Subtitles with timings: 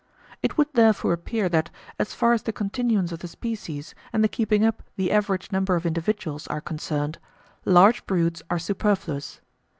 [0.41, 1.69] It would therefore appear that,
[1.99, 5.75] as far as the continuance of the species and the keeping up the average number
[5.75, 7.19] of individuals are concerned,
[7.67, 9.41] large broods are superfluous.